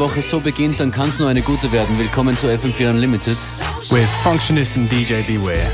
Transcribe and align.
Woche 0.00 0.22
so 0.22 0.40
beginnt, 0.40 0.80
dann 0.80 0.90
kann 0.90 1.10
es 1.10 1.18
nur 1.18 1.28
eine 1.28 1.42
gute 1.42 1.70
werden. 1.72 1.98
Willkommen 1.98 2.36
zu 2.36 2.46
FM4 2.46 2.88
Unlimited. 2.88 3.36
With 3.90 4.08
Functionist 4.22 4.76
and 4.78 4.90
DJ 4.90 5.20
Beware. 5.26 5.70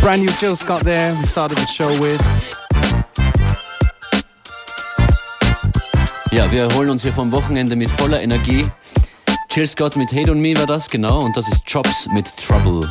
Brand 0.00 0.24
new 0.24 0.32
Jill 0.40 0.56
Scott 0.56 0.82
there, 0.82 1.14
we 1.20 1.26
started 1.26 1.58
the 1.58 1.66
show 1.66 1.90
with. 2.00 2.18
Ja, 6.30 6.50
wir 6.50 6.62
erholen 6.62 6.88
uns 6.88 7.02
hier 7.02 7.12
vom 7.12 7.30
Wochenende 7.30 7.76
mit 7.76 7.90
voller 7.90 8.22
Energie. 8.22 8.64
Jill 9.50 9.66
Scott 9.68 9.96
mit 9.96 10.10
Hate 10.10 10.30
on 10.30 10.40
Me 10.40 10.56
war 10.56 10.66
das, 10.66 10.88
genau, 10.88 11.20
und 11.20 11.36
das 11.36 11.46
ist 11.48 11.66
Chops 11.66 12.08
mit 12.14 12.34
Trouble. 12.38 12.88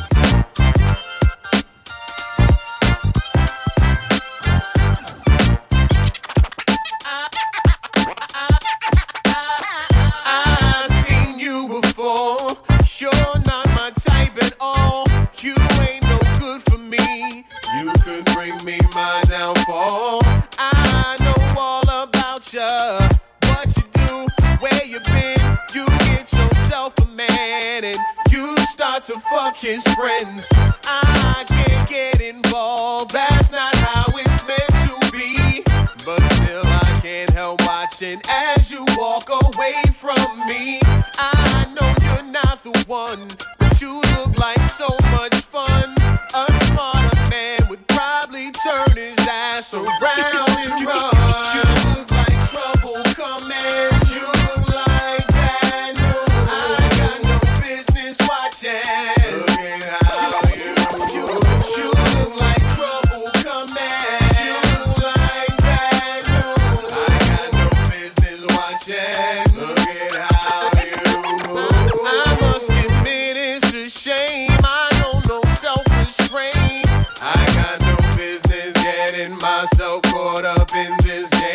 Friends. 30.02 30.51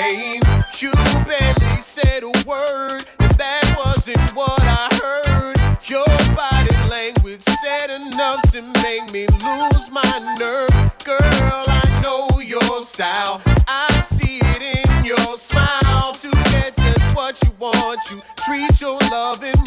You 0.10 0.94
barely 1.26 1.82
said 1.82 2.24
a 2.24 2.32
word, 2.48 3.04
and 3.20 3.32
that 3.32 3.76
wasn't 3.78 4.32
what 4.36 4.62
I 4.64 4.88
heard. 5.04 5.58
Your 5.90 6.06
body 6.34 6.72
language 6.90 7.44
said 7.44 7.90
enough 7.90 8.42
to 8.52 8.62
make 8.84 9.12
me 9.12 9.28
lose 9.28 9.92
my 9.92 10.36
nerve. 10.40 10.70
Girl, 11.04 11.64
I 11.68 12.00
know 12.02 12.40
your 12.40 12.84
style. 12.84 13.42
I 13.68 13.90
see 14.10 14.40
it 14.42 14.88
in 14.88 15.04
your 15.04 15.36
smile. 15.36 16.14
To 16.14 16.32
get 16.32 16.78
just 16.78 17.14
what 17.14 17.44
you 17.44 17.52
want, 17.60 18.00
you 18.10 18.22
treat 18.46 18.80
your 18.80 18.98
love 19.12 19.44
in 19.44 19.60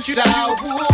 Southwood. 0.00 0.87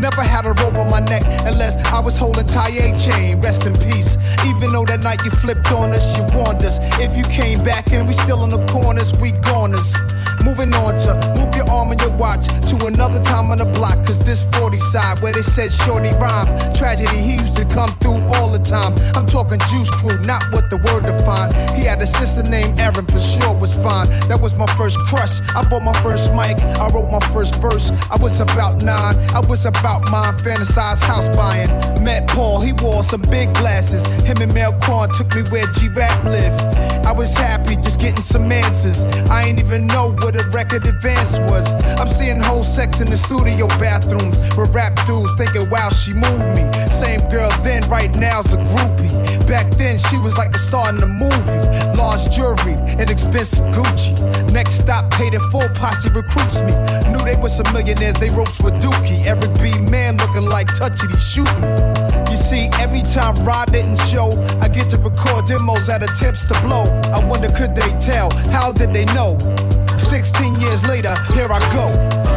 Never 0.00 0.22
had 0.22 0.46
a 0.46 0.52
rope 0.62 0.74
on 0.74 0.90
my 0.90 1.00
neck 1.00 1.22
unless 1.46 1.76
I 1.92 2.00
was 2.00 2.18
holding 2.18 2.46
Taye 2.46 2.94
chain. 2.98 3.40
Rest 3.40 3.66
in 3.66 3.74
peace. 3.74 4.16
Even 4.46 4.70
though 4.70 4.84
that 4.84 5.02
night 5.02 5.24
you 5.24 5.30
flipped 5.30 5.70
on 5.72 5.92
us, 5.92 6.16
you 6.16 6.24
warned 6.34 6.62
us. 6.62 6.78
If 6.98 7.16
you 7.16 7.24
came 7.24 7.62
back 7.64 7.92
and 7.92 8.06
we 8.06 8.14
still 8.14 8.44
in 8.44 8.50
the 8.50 8.64
corners, 8.66 9.12
we 9.20 9.32
goners. 9.32 9.94
To 12.36 12.86
another 12.86 13.22
time 13.22 13.50
on 13.50 13.58
the 13.58 13.64
block. 13.64 14.04
Cause 14.06 14.24
this 14.24 14.44
40 14.56 14.78
side 14.78 15.20
where 15.20 15.32
they 15.32 15.42
said 15.42 15.72
shorty 15.72 16.10
rhyme. 16.20 16.46
Tragedy, 16.74 17.16
he 17.16 17.34
used 17.34 17.56
to 17.56 17.64
come 17.64 17.90
through 18.00 18.20
all 18.36 18.50
the 18.50 18.58
time. 18.58 18.92
I'm 19.16 19.26
talking 19.26 19.58
juice 19.70 19.90
crew, 19.90 20.18
not 20.26 20.42
what 20.52 20.68
the 20.70 20.76
word 20.88 21.06
defined. 21.06 21.54
He 21.76 21.84
had 21.84 22.00
a 22.02 22.06
sister 22.06 22.42
named 22.42 22.80
Erin, 22.80 23.06
for 23.06 23.20
sure 23.20 23.56
was 23.58 23.74
fine. 23.74 24.06
That 24.28 24.40
was 24.40 24.58
my 24.58 24.66
first 24.76 24.98
crush. 25.08 25.40
I 25.54 25.62
bought 25.68 25.84
my 25.84 25.96
first 26.02 26.34
mic, 26.34 26.60
I 26.60 26.88
wrote 26.92 27.10
my 27.10 27.24
first 27.32 27.60
verse. 27.60 27.90
I 28.10 28.16
was 28.20 28.40
about 28.40 28.82
nine, 28.82 29.14
I 29.32 29.40
was 29.48 29.64
about 29.64 30.10
mine, 30.10 30.34
fantasized 30.34 31.02
house 31.02 31.28
buying. 31.36 31.68
Met 32.04 32.28
Paul, 32.28 32.60
he 32.60 32.72
wore 32.72 33.02
some 33.02 33.22
big 33.30 33.54
glasses. 33.54 34.04
Him 34.24 34.38
and 34.42 34.52
Mel 34.52 34.72
Korn 34.80 35.10
took 35.12 35.34
me 35.34 35.42
where 35.50 35.66
G 35.72 35.88
Rap 35.88 36.24
lived. 36.24 36.97
I 37.08 37.12
was 37.12 37.32
happy 37.32 37.74
just 37.76 38.00
getting 38.00 38.20
some 38.20 38.52
answers. 38.52 39.02
I 39.30 39.44
ain't 39.44 39.58
even 39.58 39.86
know 39.86 40.12
what 40.20 40.36
a 40.36 40.44
record 40.50 40.86
advance 40.86 41.38
was. 41.50 41.64
I'm 41.98 42.10
seeing 42.10 42.38
whole 42.38 42.62
sex 42.62 43.00
in 43.00 43.08
the 43.08 43.16
studio 43.16 43.66
bathrooms 43.80 44.36
with 44.58 44.74
rap 44.74 44.94
dudes 45.06 45.34
thinking, 45.36 45.70
wow, 45.70 45.88
she 45.88 46.12
moved 46.12 46.52
me. 46.52 46.68
Same 46.92 47.20
girl 47.30 47.48
then, 47.64 47.80
right 47.88 48.14
now's 48.18 48.52
a 48.52 48.58
groupie. 48.58 49.08
Back 49.48 49.70
then, 49.80 49.98
she 49.98 50.18
was 50.18 50.36
like 50.36 50.52
the 50.52 50.58
star 50.58 50.90
in 50.90 50.96
the 50.96 51.08
movie. 51.08 51.96
Large 51.96 52.28
jewelry 52.28 52.76
and 53.00 53.08
expensive 53.08 53.64
Gucci. 53.72 54.12
Next 54.52 54.74
stop, 54.84 55.10
paid 55.10 55.32
in 55.32 55.40
full, 55.48 55.66
posse 55.80 56.10
recruits 56.12 56.60
me. 56.60 56.76
Knew 57.08 57.24
they 57.24 57.40
were 57.40 57.48
some 57.48 57.72
millionaires, 57.72 58.20
they 58.20 58.28
ropes 58.36 58.60
with 58.60 58.74
Dookie. 58.82 59.24
Every 59.24 59.48
B 59.56 59.72
man 59.90 60.18
looking 60.18 60.44
like 60.44 60.68
touchy, 60.76 61.08
shoot 61.16 61.48
me. 61.56 61.72
You 62.28 62.36
see, 62.36 62.68
every 62.76 63.00
time 63.00 63.32
Rod 63.46 63.72
didn't 63.72 63.96
show, 64.12 64.28
I 64.60 64.68
get 64.68 64.90
to 64.90 64.98
record 64.98 65.46
demos 65.46 65.88
at 65.88 66.02
attempts 66.02 66.44
to 66.44 66.54
blow. 66.60 66.97
I 67.06 67.24
wonder, 67.24 67.48
could 67.48 67.74
they 67.74 67.90
tell? 67.98 68.30
How 68.50 68.72
did 68.72 68.92
they 68.92 69.04
know? 69.06 69.38
16 69.96 70.60
years 70.60 70.86
later, 70.86 71.14
here 71.34 71.48
I 71.50 71.60
go. 71.72 72.27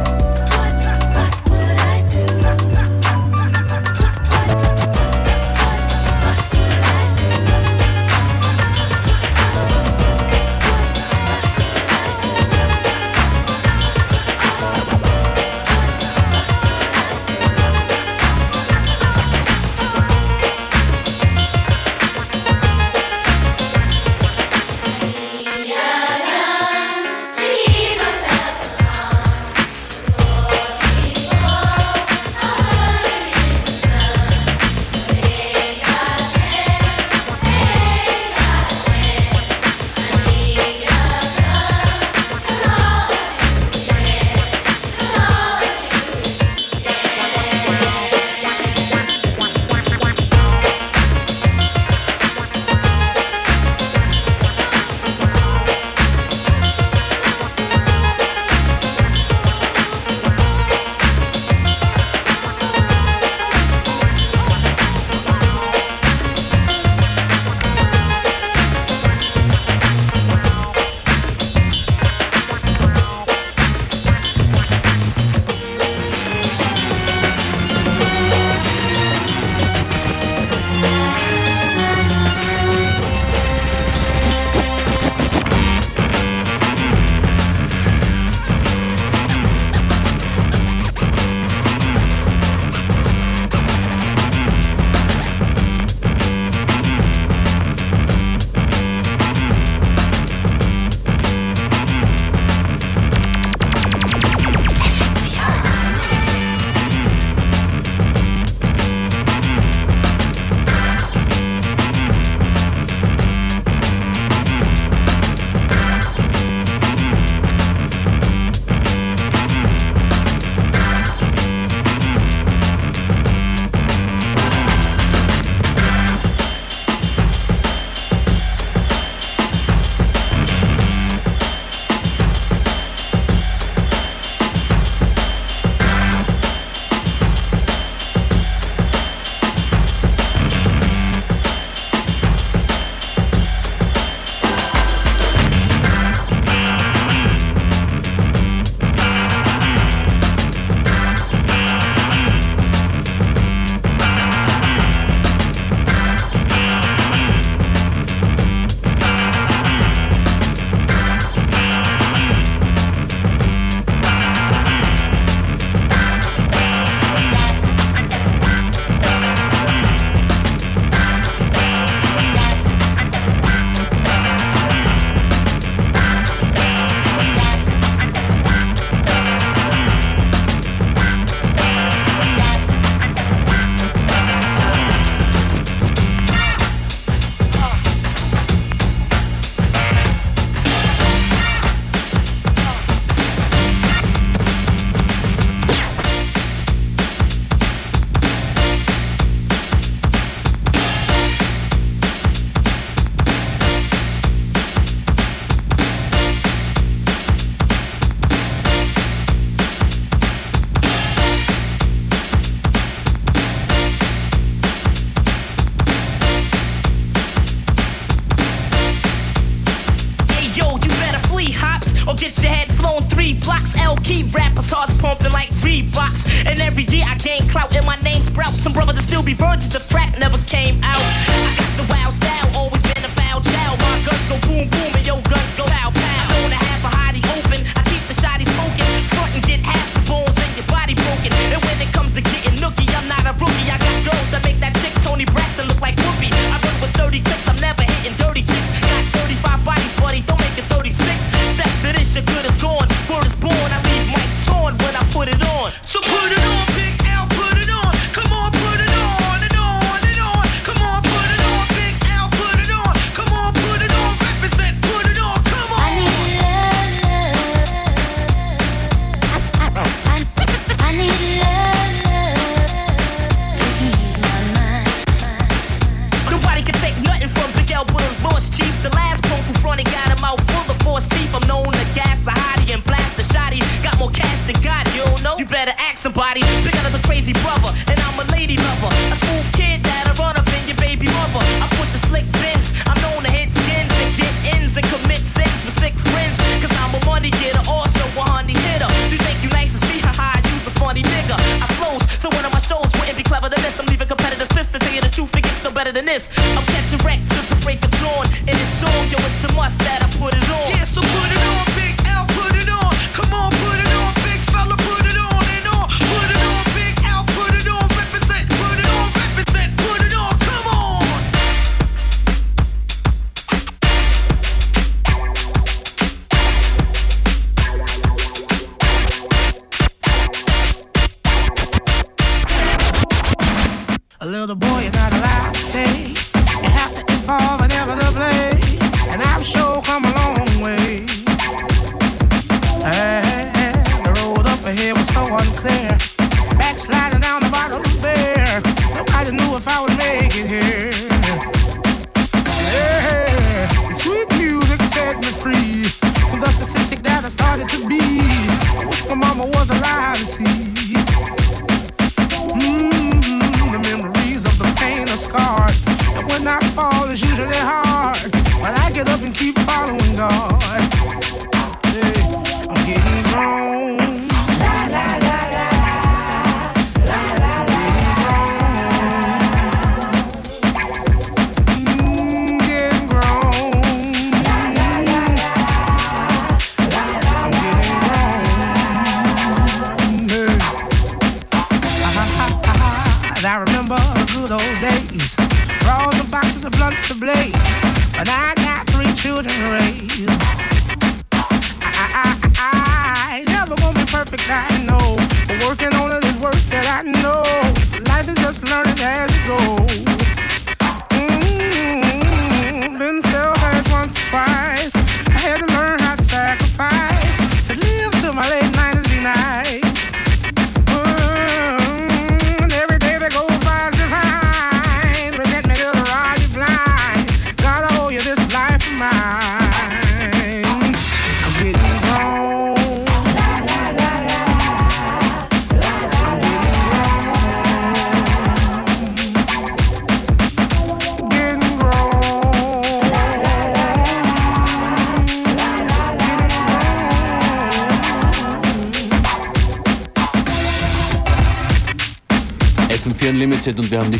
pumping 225.01 225.33
like 225.33 225.49
Reeboks. 225.65 226.45
And 226.45 226.61
every 226.61 226.83
year 226.83 227.05
I 227.07 227.17
gain 227.17 227.41
clout 227.49 227.75
and 227.75 227.85
my 227.85 227.97
name 228.03 228.21
sprouts. 228.21 228.61
Some 228.61 228.73
brothers 228.73 228.95
that 228.95 229.01
still 229.01 229.25
be 229.25 229.33
virgins, 229.33 229.69
the 229.73 229.81
trap 229.91 230.17
never 230.19 230.37
came 230.47 230.81
out. 230.83 231.01
I 231.01 231.55
got 231.57 231.71
the 231.77 231.87
wild 231.91 232.13
style. 232.13 232.40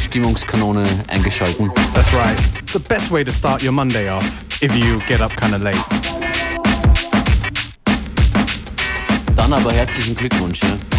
Stimmungskanone 0.02 0.86
eingeschalten. 1.08 1.72
That's 1.94 2.14
right. 2.14 2.38
The 2.74 2.80
best 2.80 3.12
way 3.12 3.24
to 3.24 3.32
start 3.32 3.62
your 3.62 3.72
Monday 3.72 4.10
off 4.10 4.26
if 4.62 4.76
you 4.76 5.00
get 5.08 5.22
up 5.22 5.36
kinda 5.38 5.58
late. 5.58 5.78
Dann 9.36 9.54
aber 9.54 9.72
herzlichen 9.72 10.16
Glückwunsch. 10.16 10.62
Ja. 10.64 10.91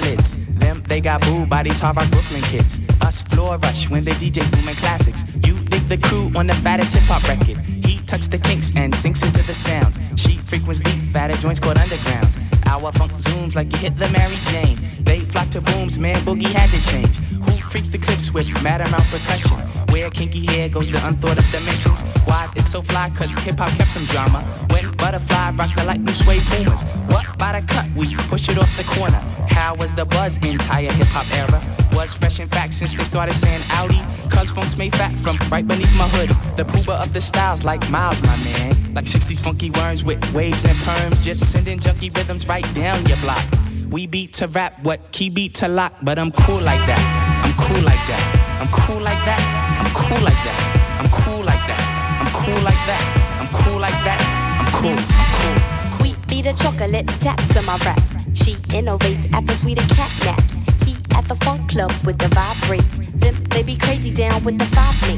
Lids. 0.00 0.58
Them, 0.58 0.82
they 0.88 1.00
got 1.00 1.20
by 1.48 1.62
these 1.62 1.80
Harvard 1.80 2.10
Brooklyn 2.10 2.42
kids. 2.42 2.80
Us 3.00 3.22
floor 3.22 3.58
rush 3.58 3.88
when 3.90 4.04
they 4.04 4.12
DJ 4.12 4.42
booming 4.52 4.74
classics. 4.76 5.24
You 5.46 5.54
dig 5.64 5.88
the 5.88 5.98
crew 5.98 6.30
on 6.36 6.46
the 6.46 6.54
fattest 6.54 6.94
hip 6.94 7.04
hop 7.04 7.22
record. 7.28 7.58
He 7.84 7.98
tucks 8.06 8.28
the 8.28 8.38
kinks 8.38 8.74
and 8.76 8.94
sinks 8.94 9.22
into 9.22 9.42
the 9.46 9.54
sounds. 9.54 9.98
She 10.16 10.36
frequents 10.38 10.80
deep, 10.80 11.00
fatter 11.12 11.36
joints 11.36 11.60
called 11.60 11.76
undergrounds. 11.76 12.36
Our 12.66 12.92
funk 12.92 13.12
zooms 13.12 13.54
like 13.54 13.70
you 13.72 13.78
hit 13.78 13.96
the 13.96 14.08
Mary 14.10 14.36
Jane. 14.50 14.76
They 15.04 15.20
flock 15.20 15.50
to 15.50 15.60
booms, 15.60 15.98
man, 15.98 16.16
boogie 16.26 16.52
had 16.52 16.68
to 16.70 16.80
change. 16.90 17.14
Who 17.46 17.52
freaks 17.70 17.90
the 17.90 17.98
clips 17.98 18.34
with 18.34 18.48
mad 18.62 18.80
amount 18.80 19.04
percussion? 19.04 19.58
Where 19.92 20.10
kinky 20.10 20.44
hair 20.46 20.68
goes 20.68 20.88
to 20.88 21.06
unthought 21.06 21.38
of 21.38 21.46
dimensions. 21.50 22.02
Why 22.26 22.44
is 22.44 22.54
it 22.54 22.66
so 22.66 22.82
fly? 22.82 23.10
Cause 23.16 23.32
hip 23.44 23.58
hop 23.58 23.70
kept 23.78 23.90
some 23.90 24.04
drama. 24.06 24.42
When 24.70 24.90
butterfly 24.92 25.52
rock 25.56 25.74
the 25.76 25.84
light 25.84 26.04
blue 26.04 26.14
suede 26.14 26.42
boomers. 26.50 26.82
What 27.12 27.38
by 27.38 27.60
the 27.60 27.66
cut? 27.66 27.86
We 27.96 28.14
push 28.28 28.48
it 28.48 28.58
off 28.58 28.76
the 28.76 28.84
corner. 28.84 29.22
How 29.56 29.74
was 29.80 29.90
the 29.94 30.04
buzz 30.04 30.36
entire 30.44 30.92
hip 30.92 31.08
hop 31.16 31.24
era? 31.32 31.60
Was 31.96 32.12
fresh 32.12 32.40
in 32.40 32.46
fact 32.46 32.74
since 32.74 32.92
they 32.92 33.04
started 33.04 33.32
saying 33.32 33.62
Audi. 33.80 34.02
Cause 34.28 34.50
funk's 34.50 34.76
made 34.76 34.94
fat 34.94 35.10
from 35.24 35.38
right 35.50 35.66
beneath 35.66 35.96
my 35.96 36.06
hood. 36.12 36.28
The 36.58 36.64
pooba 36.64 37.00
of 37.02 37.14
the 37.14 37.22
styles 37.22 37.64
like 37.64 37.80
Miles, 37.90 38.20
my 38.20 38.36
man. 38.44 38.76
Like 38.92 39.06
60s 39.06 39.42
funky 39.42 39.70
worms 39.70 40.04
with 40.04 40.20
waves 40.34 40.66
and 40.66 40.76
perms. 40.84 41.24
Just 41.24 41.50
sending 41.50 41.78
junky 41.78 42.14
rhythms 42.14 42.46
right 42.46 42.68
down 42.74 43.00
your 43.06 43.16
block. 43.24 43.42
We 43.90 44.06
beat 44.06 44.34
to 44.34 44.46
rap, 44.48 44.74
what 44.82 45.00
key 45.10 45.30
beat 45.30 45.54
to 45.54 45.68
lock, 45.68 45.94
but 46.02 46.18
I'm 46.18 46.32
cool 46.32 46.60
like 46.60 46.84
that. 46.84 47.00
I'm 47.42 47.54
cool 47.56 47.82
like 47.82 48.04
that. 48.12 48.22
I'm 48.60 48.68
cool 48.68 49.00
like 49.00 49.22
that. 49.24 49.40
I'm 49.80 49.90
cool 49.96 50.20
like 50.20 50.42
that. 50.44 50.60
I'm 51.00 51.16
cool 51.24 51.40
like 51.48 51.64
that. 51.64 51.80
I'm 52.20 52.28
cool 52.44 52.60
like 52.60 52.82
that. 52.84 53.02
I'm 53.40 53.48
cool 53.56 53.80
like 53.80 54.00
that. 54.04 54.20
I'm 54.60 54.68
cool. 54.76 55.00
I'm 55.00 55.30
cool. 55.40 56.04
We 56.04 56.14
be 56.28 56.42
the 56.42 56.52
chocolates, 56.52 57.16
taps 57.16 57.56
on 57.56 57.64
my 57.64 57.78
raps. 57.86 58.15
She 58.36 58.54
innovates 58.76 59.32
after 59.32 59.54
sweeter 59.54 59.86
cat 59.94 60.12
naps. 60.24 60.54
He 60.84 60.96
at 61.16 61.26
the 61.26 61.36
funk 61.36 61.70
club 61.70 61.92
with 62.04 62.18
the 62.18 62.28
vibrate. 62.28 62.84
Them 63.20 63.34
they 63.50 63.62
be 63.62 63.76
crazy 63.76 64.12
down 64.12 64.44
with 64.44 64.58
the 64.58 64.66
five 64.66 64.96
me. 65.08 65.16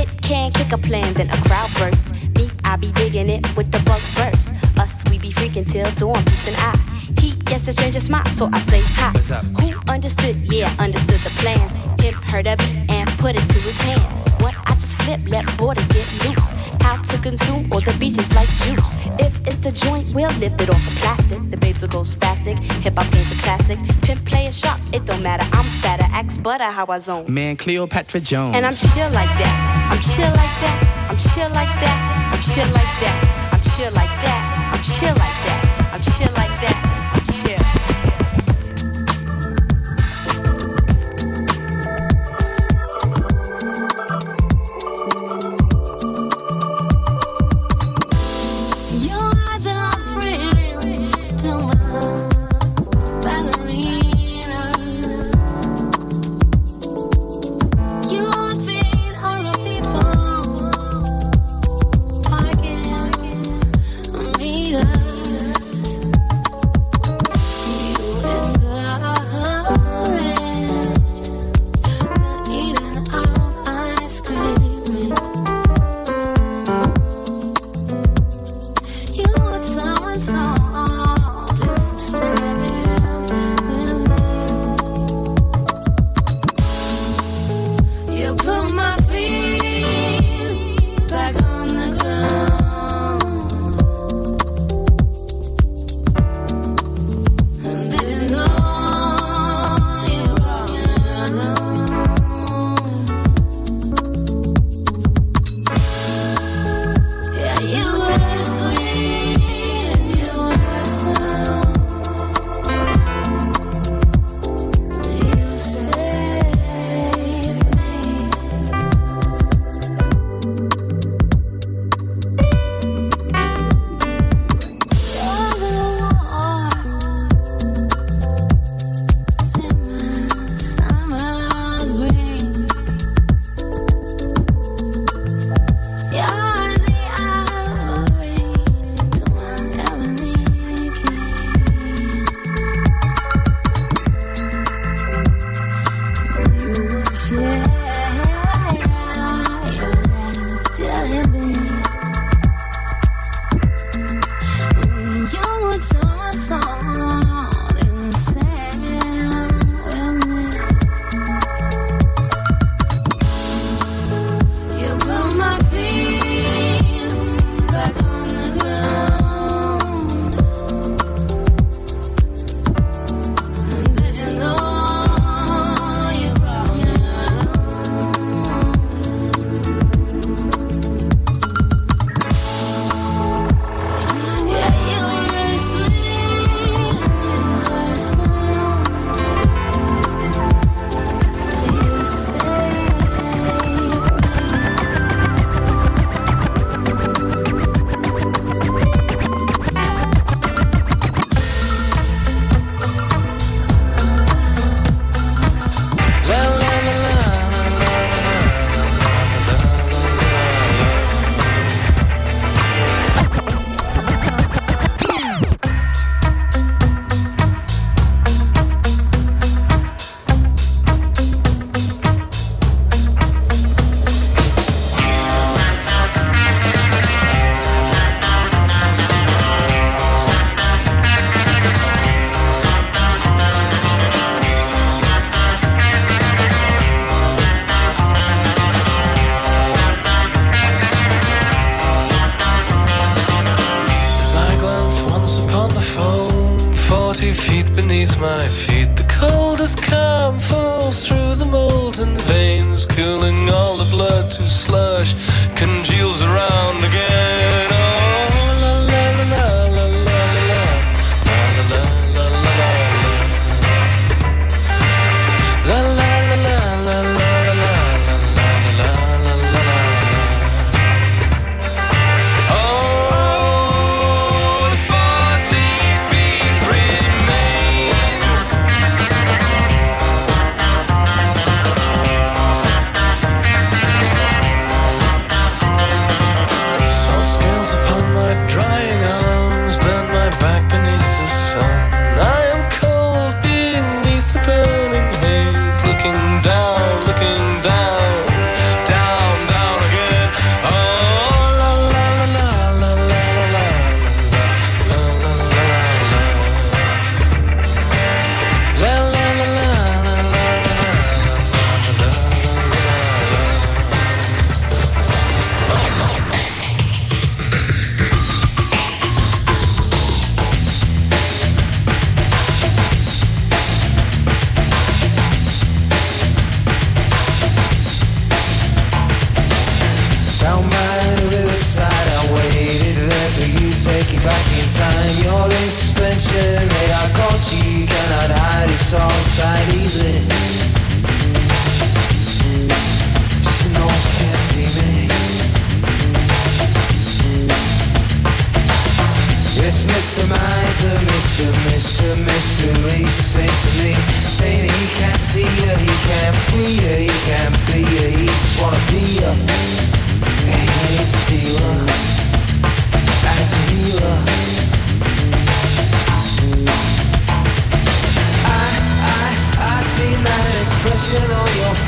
It 0.00 0.08
can 0.22 0.52
kick 0.52 0.72
a 0.72 0.78
plan, 0.78 1.12
then 1.14 1.30
a 1.30 1.36
crowd 1.48 1.70
burst. 1.78 2.10
Me, 2.36 2.50
I 2.64 2.76
be 2.76 2.92
digging 2.92 3.30
it 3.30 3.44
with 3.56 3.72
the 3.72 3.78
bug 3.88 4.00
verse. 4.16 4.67
Us, 4.78 5.02
we 5.10 5.18
be 5.18 5.30
freaking 5.30 5.66
till 5.70 5.90
dawn 5.96 6.22
beats 6.24 6.48
an 6.48 6.54
eye. 6.56 6.78
He 7.20 7.32
gets 7.44 7.66
a 7.68 7.72
stranger 7.72 8.00
smile, 8.00 8.24
so 8.26 8.48
I 8.52 8.60
say 8.60 8.80
hi. 8.94 9.10
What's 9.12 9.30
up? 9.30 9.44
Who 9.60 9.74
understood? 9.92 10.36
Yeah, 10.36 10.70
understood 10.78 11.20
the 11.20 11.30
plans. 11.40 11.76
Him 12.02 12.14
heard 12.30 12.46
of 12.46 12.60
it 12.60 12.90
and 12.90 13.08
put 13.18 13.34
it 13.34 13.42
to 13.42 13.58
his 13.58 13.76
hands. 13.82 14.18
What 14.42 14.54
I 14.66 14.74
just 14.74 14.94
flip, 15.02 15.20
let 15.28 15.44
borders 15.58 15.88
get 15.88 16.06
loose. 16.24 16.50
How 16.80 17.02
to 17.02 17.18
consume 17.18 17.72
all 17.72 17.80
the 17.80 17.94
beaches 17.98 18.32
like 18.36 18.48
juice. 18.62 18.94
If 19.18 19.34
it's 19.46 19.56
the 19.56 19.72
joint, 19.72 20.06
we'll 20.14 20.30
lift 20.38 20.60
it 20.60 20.70
off 20.70 20.82
the 20.84 20.94
plastic. 21.00 21.50
The 21.50 21.56
babes 21.56 21.82
will 21.82 21.88
go 21.88 22.02
spastic. 22.02 22.56
Hip 22.84 22.94
hop 22.94 23.10
game's 23.10 23.32
a 23.32 23.42
classic. 23.42 23.78
Pimp 24.02 24.24
play 24.24 24.46
a 24.46 24.52
shot, 24.52 24.78
it 24.92 25.04
don't 25.04 25.22
matter. 25.22 25.44
I'm 25.52 25.64
fatter, 25.82 26.06
axe 26.12 26.38
butter 26.38 26.64
how 26.64 26.86
I 26.86 26.98
zone. 26.98 27.32
Man, 27.32 27.56
Cleopatra 27.56 28.20
Jones. 28.20 28.54
And 28.54 28.64
I'm 28.64 28.72
chill 28.72 29.10
like 29.10 29.32
that. 29.42 29.90
I'm 29.90 30.00
chill 30.00 30.30
like 30.38 30.54
that. 30.62 31.08
I'm 31.10 31.18
chill 31.18 31.50
like 31.50 31.74
that. 31.82 31.98
I'm 32.32 32.42
chill 32.42 32.68
like 32.72 32.94
that. 33.02 33.50
I'm 33.52 33.62
chill 33.62 33.92
like 33.92 34.14
that. 34.22 34.57
I'm 34.70 34.82
chill 34.82 35.14
like 35.14 35.38
that. 35.46 35.90
I'm 35.92 36.02
chill 36.02 36.32
like 36.34 36.60
that. 36.60 36.77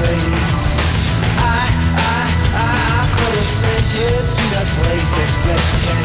face. 0.01 0.67
I, 1.37 1.69
I, 1.93 2.23
I, 2.57 2.73
I 2.99 3.05
could 3.17 3.35
have 3.37 3.53
sent 3.63 3.87
you 4.01 4.09
to 4.09 4.43
that 4.55 4.69
place. 4.77 5.13
Express 5.25 6.00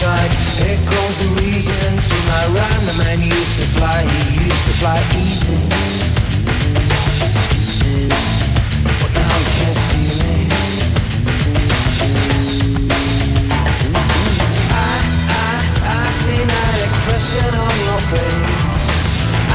side. 0.00 0.32
Here 0.60 0.80
comes 0.84 1.16
the 1.22 1.30
reason. 1.40 1.90
To 2.08 2.16
my 2.28 2.44
rhyme 2.56 2.84
The 2.86 2.96
man 3.02 3.20
used 3.22 3.54
to 3.60 3.66
fly, 3.76 4.00
he 4.04 4.44
used 4.44 4.64
to 4.68 4.74
fly 4.80 5.00
easy. 5.24 5.58
But 9.00 9.10
now 9.16 9.32
he 9.40 9.44
can't 9.56 9.78
see 9.88 10.08
me. 10.20 10.34
I, 14.84 14.96
I, 15.40 15.50
I 15.96 16.04
see 16.20 16.42
that 16.52 16.76
expression 16.86 17.50
on 17.66 17.74
your 17.88 18.00
face. 18.12 18.88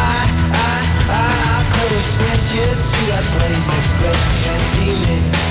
I, 0.10 0.22
I, 0.66 0.76
I, 1.22 1.30
I 1.56 1.62
could 1.74 1.92
have 1.98 2.10
sent 2.18 2.44
you 2.56 2.68
to 2.90 3.00
that 3.12 3.26
place. 3.36 3.68
Expression 3.82 4.34
can't 4.44 4.64
see 4.74 4.94
me. 5.06 5.51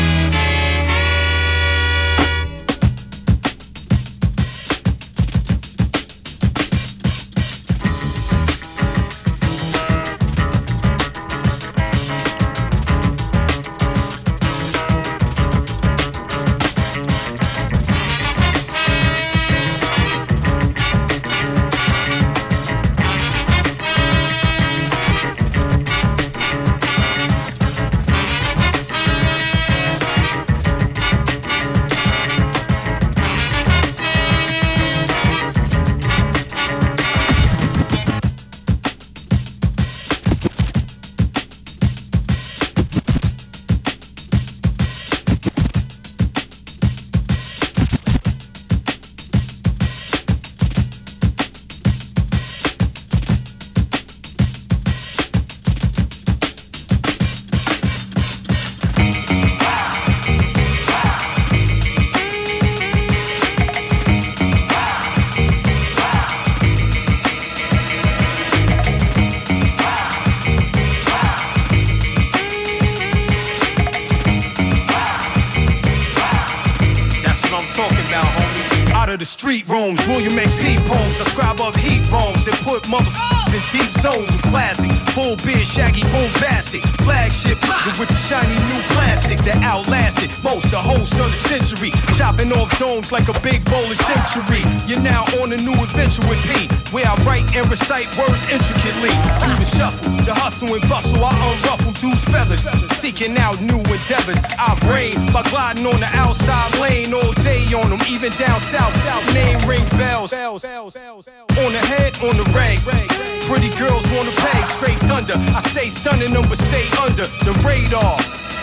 Out 78.13 79.09
of 79.09 79.19
the 79.19 79.25
street 79.25 79.67
rooms, 79.69 80.05
William 80.07 80.33
XP 80.33 80.77
poems. 80.85 81.21
I 81.21 81.29
scribe 81.29 81.61
up 81.61 81.75
heat 81.75 82.03
bones 82.11 82.45
and 82.45 82.57
put 82.57 82.83
motherfuckers 82.83 83.40
in 83.53 83.63
deep 83.71 83.91
zones 83.99 84.31
with 84.31 84.43
classic. 84.47 84.91
Full 85.11 85.35
beard, 85.43 85.67
shaggy, 85.67 86.03
bombastic. 86.11 86.83
Flagship, 87.03 87.59
with 87.99 88.07
the 88.07 88.19
shiny 88.27 88.55
new 88.55 88.81
plastic 88.95 89.39
that 89.43 89.59
outlasted 89.63 90.31
most 90.43 90.71
the 90.71 90.79
host 90.79 91.13
of 91.19 91.27
the 91.27 91.39
century. 91.51 91.91
Chopping 92.15 92.51
off 92.55 92.71
domes 92.79 93.11
like 93.11 93.27
a 93.27 93.35
big 93.43 93.63
bowl 93.67 93.83
of 93.83 93.99
century. 94.07 94.63
You're 94.87 95.03
now 95.03 95.23
on 95.43 95.51
a 95.51 95.59
new 95.59 95.75
adventure 95.75 96.23
with 96.31 96.39
P, 96.47 96.71
where 96.95 97.07
I 97.07 97.15
write 97.27 97.47
and 97.55 97.67
recite 97.67 98.07
words 98.15 98.47
intricately. 98.47 99.11
Through 99.43 99.59
the 99.59 99.67
shuffle, 99.67 100.15
the 100.23 100.33
hustle 100.33 100.71
and 100.71 100.83
bustle, 100.87 101.19
I 101.23 101.35
unruffle 101.35 101.93
dudes' 101.99 102.23
feathers. 102.23 102.63
Seeking 102.95 103.35
out 103.37 103.59
new 103.59 103.83
endeavors. 103.83 104.39
I've 104.59 104.79
reigned 104.87 105.33
by 105.33 105.43
gliding 105.51 105.85
on 105.85 105.99
the 105.99 106.09
outside 106.15 106.71
lane 106.79 107.13
all 107.13 107.33
day 107.43 107.67
on 107.75 107.89
them, 107.91 107.99
even 108.07 108.31
down 108.39 108.59
south. 108.59 108.95
South 109.03 109.27
name 109.33 109.59
ring 109.67 109.85
bells. 109.97 110.31
On 110.31 111.71
the 111.73 111.83
head, 111.91 112.15
on 112.23 112.37
the 112.37 112.45
rag. 112.55 113.40
Pretty 113.51 113.75
girls 113.75 114.07
wanna 114.15 114.31
pay 114.47 114.63
straight 114.63 114.97
thunder. 115.11 115.35
I 115.51 115.59
stay 115.59 115.89
stunning 115.89 116.31
them, 116.31 116.47
but 116.47 116.57
stay 116.57 116.87
under 117.03 117.27
the 117.43 117.51
radar. 117.67 118.15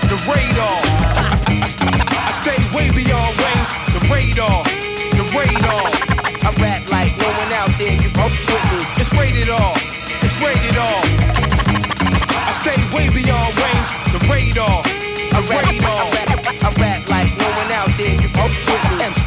The 0.08 0.16
radar. 0.24 0.78
I 1.44 2.32
stay 2.40 2.56
way 2.72 2.88
beyond 2.96 3.32
range. 3.36 3.68
The 3.92 4.00
radar. 4.08 4.64
The 5.12 5.24
radar. 5.36 5.84
I 6.40 6.50
rap 6.56 6.88
like 6.88 7.12
no 7.20 7.28
one 7.36 7.52
out 7.52 7.68
there 7.76 8.00
can 8.00 8.08
fuck 8.16 8.32
with 8.32 8.64
me. 8.72 8.80
It's 8.96 9.12
rated 9.12 9.50
R. 9.52 9.76
It's 10.24 10.40
rated 10.40 10.78
R. 10.80 11.00
I 12.48 12.52
stay 12.64 12.80
way 12.96 13.12
beyond 13.12 13.50
range. 13.60 13.90
The 14.08 14.20
radar. 14.24 14.80
I 15.36 15.40
rap, 15.52 15.68
I 15.68 16.04
rap, 16.16 16.64
I 16.64 16.70
rap 16.80 17.08
like 17.10 17.36
no 17.36 17.48
one 17.60 17.72
out 17.72 17.92
there 17.98 18.16
can 18.16 18.30
fuck 18.32 18.48
with 18.48 19.16
me. 19.16 19.17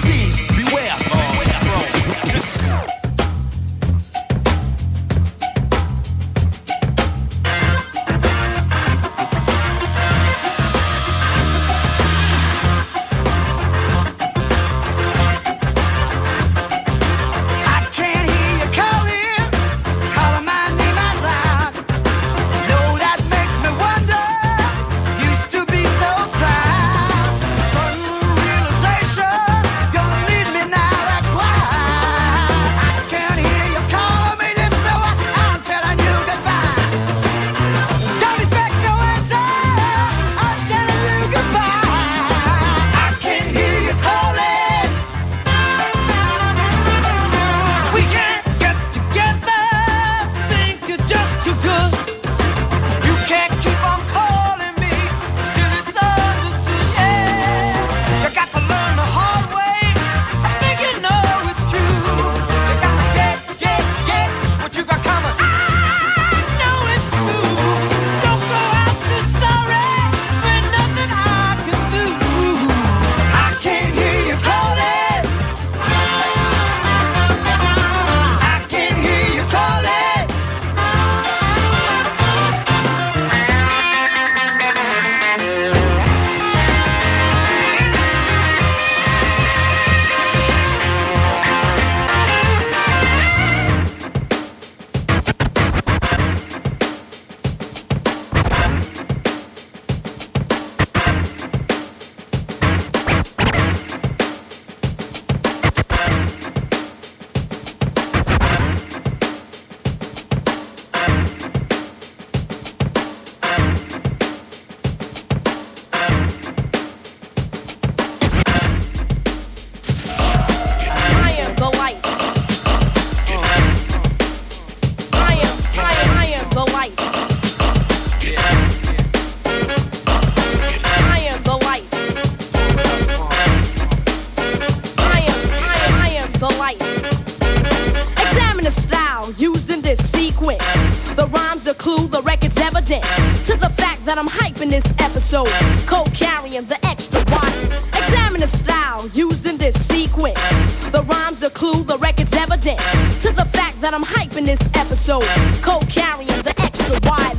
Co-carrying 155.12 156.26
the 156.42 156.54
extra 156.60 156.98
wide. 157.04 157.36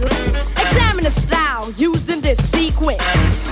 Examine 0.61 1.05
the 1.05 1.11
style 1.11 1.71
used 1.73 2.11
in 2.11 2.21
this 2.21 2.37
sequence. 2.37 3.03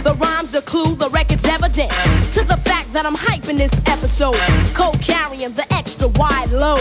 The 0.03 0.15
rhymes, 0.21 0.51
the 0.51 0.61
clue, 0.61 0.95
the 0.95 1.09
record's 1.09 1.47
evidence 1.47 1.95
to 2.35 2.45
the 2.45 2.59
fact 2.59 2.93
that 2.93 3.07
I'm 3.07 3.17
hyping 3.17 3.57
this 3.57 3.73
episode. 3.87 4.37
Co-carrying 4.75 5.53
the 5.53 5.65
extra 5.73 6.09
wide 6.09 6.51
load. 6.51 6.81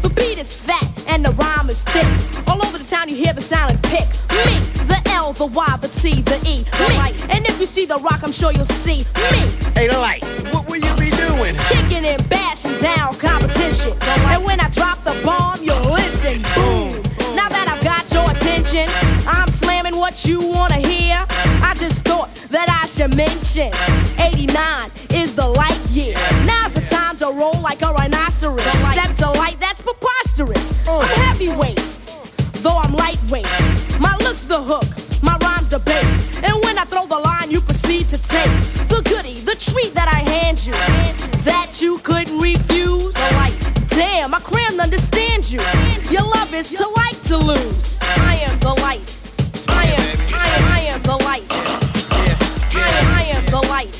The 0.00 0.08
beat 0.08 0.38
is 0.38 0.54
fat 0.54 0.88
and 1.08 1.22
the 1.26 1.32
rhyme 1.32 1.68
is 1.68 1.84
thick. 1.84 2.08
All 2.48 2.64
over 2.66 2.78
the 2.78 2.84
town 2.84 3.10
you 3.10 3.16
hear 3.16 3.34
the 3.34 3.42
sound 3.42 3.72
and 3.72 3.82
pick. 3.82 4.08
Me, 4.46 4.58
the 4.88 4.98
L, 5.10 5.34
the 5.34 5.44
Y, 5.44 5.76
the 5.82 5.88
T, 5.88 6.22
the 6.22 6.38
E. 6.46 6.64
Me. 6.88 6.96
And 7.28 7.46
if 7.46 7.60
you 7.60 7.66
see 7.66 7.84
the 7.84 7.98
rock, 7.98 8.22
I'm 8.22 8.32
sure 8.32 8.50
you'll 8.50 8.64
see 8.64 9.04
is 46.58 46.70
to 46.70 46.88
like 46.88 47.20
to 47.22 47.38
lose. 47.38 48.00
I 48.02 48.42
am 48.48 48.58
the 48.58 48.74
light. 48.82 49.08
I 49.68 49.86
am, 49.94 50.18
I 50.34 50.48
am, 50.56 50.64
I 50.72 50.80
am 50.90 51.02
the 51.02 51.16
light. 51.22 51.46
I 51.50 52.82
am, 52.90 53.06
I 53.14 53.24
am 53.36 53.44
the 53.46 53.62
light. 53.70 53.94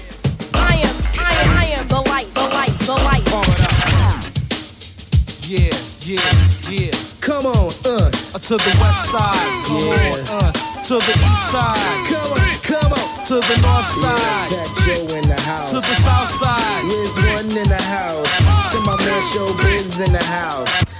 I 0.55 0.75
am, 0.87 0.97
I 1.19 1.33
am, 1.39 1.49
I 1.57 1.67
am 1.79 1.87
the 1.87 2.01
light, 2.11 2.29
the 2.35 2.47
light, 2.59 2.75
the 2.91 2.97
light. 3.07 3.27
Yeah, 5.47 5.71
yeah, 6.03 6.35
yeah. 6.69 6.99
Come 7.21 7.47
on, 7.47 7.71
uh, 7.87 8.11
to 8.11 8.55
the 8.59 8.75
west 8.83 9.03
side. 9.07 9.51
Come 9.69 9.95
on, 9.95 10.19
uh, 10.27 10.53
to 10.83 10.95
the 10.99 11.15
east 11.15 11.45
side. 11.55 11.79
Come 12.11 12.33
on, 12.33 12.43
come 12.67 12.93
on, 12.93 13.07
to 13.29 13.35
the 13.39 13.57
north 13.63 13.87
side. 14.03 14.51
Fat 14.51 14.71
Joe 14.83 15.15
in 15.15 15.29
the 15.29 15.41
house. 15.43 15.71
To 15.71 15.77
the 15.77 15.95
south 16.03 16.31
side. 16.43 16.85
Where's 16.91 17.15
one 17.15 17.57
in 17.57 17.69
the 17.69 17.83
house? 17.83 18.73
To 18.73 18.81
my 18.81 18.97
man 18.97 19.23
Showbiz 19.31 20.05
in 20.05 20.13
the 20.13 20.25
house. 20.25 20.98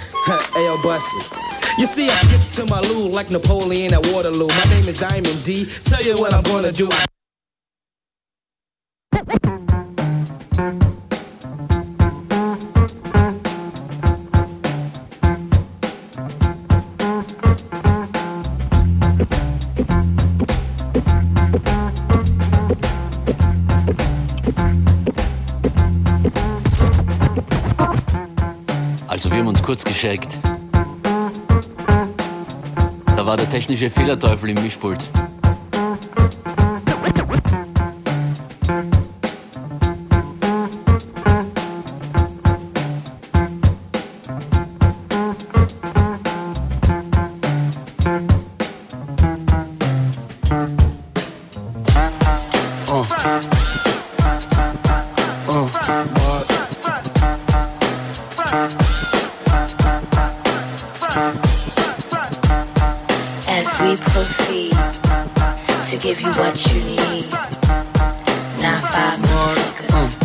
You 1.79 1.87
see, 1.87 2.11
I 2.11 2.17
skip 2.17 2.41
to 2.57 2.67
my 2.67 2.81
loo 2.81 3.09
like 3.09 3.31
Napoleon 3.31 3.95
at 3.95 4.05
Waterloo. 4.13 4.49
My 4.49 4.65
name 4.65 4.87
is 4.89 4.99
Diamond 4.99 5.43
D. 5.45 5.65
Tell 5.85 6.03
you 6.03 6.17
what 6.21 6.35
I'm 6.35 6.43
gonna 6.43 6.73
do. 6.73 6.87
Also 6.91 7.08
verschenkt. 29.99 30.39
Da 33.17 33.27
war 33.27 33.37
der 33.37 33.49
technische 33.51 33.91
Fehlerteufel 33.91 34.51
im 34.51 34.63
Mischpult. 34.63 35.11
As 63.59 63.75
we 63.81 63.97
proceed 63.97 64.71
to 65.91 65.97
give 65.99 66.21
you 66.21 66.31
what 66.39 66.55
you 66.65 66.79
need. 66.95 67.27
Now 68.63 68.79
five 68.87 69.19
more 69.19 69.57
seconds. 69.57 70.17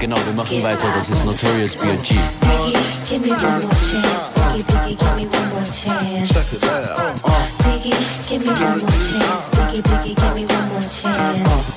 Genau, 0.00 0.16
wir 0.24 0.32
machen 0.32 0.62
weiter. 0.62 0.88
Das 0.94 1.10
ist 1.10 1.22
Notorious 1.26 1.76
B.I.G. 1.76 2.14
Biggie, 2.40 2.78
give 3.04 3.20
me 3.20 3.32
one 3.32 3.60
more 3.60 3.76
chance. 3.84 4.30
Biggie, 4.32 4.64
Biggie, 4.64 4.96
give 4.96 5.16
me 5.16 5.26
one 5.26 5.48
more 5.52 5.68
chance. 5.68 6.32
Check 6.32 6.52
it 6.54 6.64
out. 6.64 7.20
Biggie, 7.60 7.92
give 8.26 8.40
me 8.40 8.52
one 8.56 8.80
more 8.80 8.96
chance. 9.04 9.50
Biggie, 9.52 9.82
Biggie, 9.82 10.14
give 10.16 10.34
me 10.34 10.44
one 10.46 10.68
more 10.72 10.88
chance. 10.88 11.76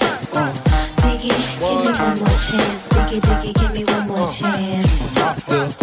Biggie, 1.04 1.36
give 1.60 1.80
me 1.84 1.92
one 1.92 2.20
more 2.24 2.40
chance. 2.40 2.88
Biggie, 2.88 3.20
Biggie, 3.20 3.54
give 3.60 3.74
me 3.74 3.84
one 3.84 4.08
more 4.08 4.30
chance. 4.30 5.81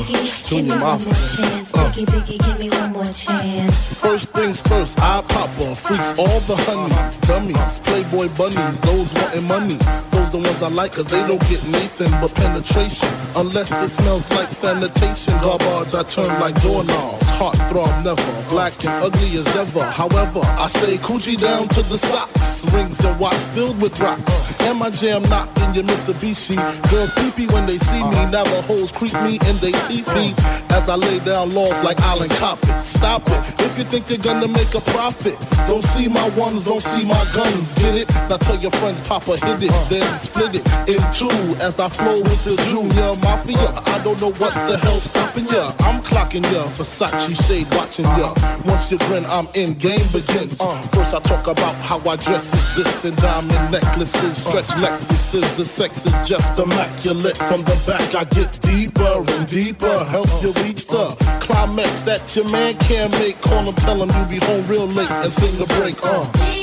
Biggie, 0.00 0.48
give 0.48 0.64
me 0.64 0.72
one 0.72 0.80
more 0.80 1.14
chance. 1.36 1.74
Uh. 1.74 1.92
Biggie, 1.92 2.06
Biggie, 2.06 2.38
give 2.44 2.58
me 2.58 2.70
one 2.70 2.92
more 2.92 3.12
chance. 3.12 4.00
First 4.00 4.30
things 4.30 4.60
first, 4.62 4.98
I 5.00 5.20
pop 5.28 5.50
on 5.60 5.74
freaks, 5.74 6.18
all 6.18 6.40
the 6.48 6.56
honeys, 6.64 7.18
dummies, 7.28 7.78
playboy 7.80 8.28
bunnies, 8.36 8.80
those 8.80 9.12
wanting 9.12 9.46
money. 9.46 9.76
Those 10.10 10.30
the 10.30 10.38
ones 10.38 10.62
I 10.62 10.68
like, 10.68 10.92
cause 10.92 11.04
they 11.04 11.20
don't 11.28 11.40
get 11.52 11.60
Nathan 11.68 12.10
but 12.20 12.34
penetration. 12.34 13.08
Unless 13.36 13.70
it 13.82 13.90
smells 13.90 14.30
like 14.32 14.48
sanitation. 14.48 15.34
Garbage, 15.44 15.94
I 15.94 16.02
turn 16.04 16.32
like 16.40 16.56
doorknobs. 16.62 17.28
Heart 17.36 17.56
throb 17.68 17.92
never, 18.04 18.32
black 18.48 18.72
and 18.84 19.04
ugly 19.04 19.36
as 19.36 19.48
ever. 19.56 19.84
However, 19.84 20.40
I 20.56 20.68
stay 20.68 20.96
coochie 20.96 21.36
down 21.36 21.68
to 21.68 21.82
the 21.82 21.98
socks. 21.98 22.39
Rings 22.72 23.04
and 23.04 23.18
watch 23.18 23.40
filled 23.54 23.80
with 23.80 23.98
rocks. 24.00 24.60
And 24.68 24.78
my 24.78 24.90
jam 24.90 25.22
knocked 25.24 25.58
in 25.62 25.74
your 25.74 25.84
Mitsubishi. 25.84 26.56
Girls 26.90 27.10
peepee 27.16 27.50
when 27.52 27.66
they 27.66 27.78
see 27.78 28.02
me. 28.02 28.20
Navajos 28.30 28.92
creep 28.92 29.14
me 29.24 29.38
and 29.48 29.56
they 29.64 29.72
teepee. 29.88 30.34
As 30.70 30.88
I 30.88 30.96
lay 30.96 31.18
down 31.20 31.54
laws 31.54 31.82
like 31.82 31.98
Island 32.00 32.30
Coppet. 32.32 32.84
Stop 32.84 33.22
it. 33.26 33.40
If 33.64 33.78
you 33.78 33.84
think 33.84 34.10
you're 34.10 34.18
gonna 34.18 34.48
make 34.48 34.74
a 34.74 34.80
profit, 34.92 35.36
don't 35.66 35.82
see 35.82 36.08
my 36.08 36.28
ones, 36.36 36.64
don't 36.64 36.82
see 36.82 37.06
my 37.08 37.24
guns. 37.34 37.74
Get 37.74 37.94
it? 37.94 38.08
Now 38.28 38.36
tell 38.36 38.58
your 38.58 38.72
friends, 38.72 39.00
Papa 39.08 39.36
hit 39.36 39.62
it, 39.62 39.74
then 39.88 40.06
split 40.18 40.54
it 40.54 40.64
in 40.86 41.00
two. 41.12 41.32
As 41.64 41.80
I 41.80 41.88
flow 41.88 42.20
with 42.20 42.44
the 42.44 42.56
Junior 42.68 43.16
Mafia. 43.24 43.72
I 43.86 44.02
don't 44.04 44.20
know 44.20 44.32
what 44.32 44.52
the 44.54 44.76
hell's 44.82 45.04
stopping 45.04 45.46
ya. 45.48 45.72
I'm 45.80 46.02
clocking 46.02 46.44
ya. 46.52 46.64
Versace 46.76 47.34
shade 47.46 47.66
watching 47.76 48.04
ya. 48.20 48.34
Once 48.64 48.90
you 48.90 48.98
grin, 49.08 49.24
I'm 49.26 49.48
in. 49.54 49.74
Game 49.74 50.04
begins. 50.12 50.56
First 50.92 51.14
I 51.14 51.20
talk 51.20 51.46
about 51.46 51.74
how 51.76 51.98
I 52.08 52.16
dress 52.16 52.49
is 52.52 52.76
this 52.76 53.04
and 53.04 53.16
diamond 53.16 53.70
necklaces, 53.70 54.38
stretch 54.38 54.70
Lexuses. 54.82 55.56
The 55.56 55.64
sex 55.64 56.06
is 56.06 56.28
just 56.28 56.58
immaculate. 56.58 57.36
From 57.36 57.62
the 57.62 57.76
back 57.86 58.14
I 58.14 58.24
get 58.24 58.60
deeper 58.60 59.24
and 59.34 59.48
deeper. 59.48 60.04
Help 60.04 60.28
you 60.42 60.52
reach 60.64 60.86
the 60.86 61.14
climax 61.40 62.00
that 62.00 62.34
your 62.36 62.48
man 62.50 62.74
can't 62.74 63.12
make. 63.18 63.40
Call 63.40 63.64
him, 63.64 63.74
tell 63.74 64.02
him 64.02 64.10
you 64.10 64.38
be 64.38 64.44
home 64.44 64.66
real 64.66 64.86
late 64.86 65.10
and 65.10 65.30
sing 65.30 65.56
the 65.58 65.66
break. 65.74 65.96
Uh. 66.02 66.59